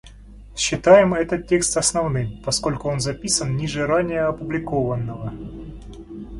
Считаем 0.55 1.13
этот 1.13 1.45
текст 1.47 1.77
основным, 1.77 2.41
поскольку 2.41 2.89
он 2.89 2.99
записан 2.99 3.55
ниже 3.55 3.85
ранее 3.85 4.21
опубликованного. 4.21 5.31